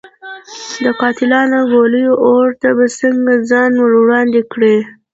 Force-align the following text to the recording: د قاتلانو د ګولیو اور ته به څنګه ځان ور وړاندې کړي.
د 0.83 0.85
قاتلانو 1.01 1.57
د 1.63 1.67
ګولیو 1.71 2.13
اور 2.27 2.47
ته 2.61 2.69
به 2.77 2.85
څنګه 2.99 3.33
ځان 3.49 3.71
ور 3.77 3.91
وړاندې 4.01 4.41
کړي. 4.53 4.77